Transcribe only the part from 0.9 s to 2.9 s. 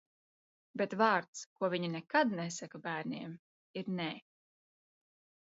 vārds, ko viņi nekad nesaka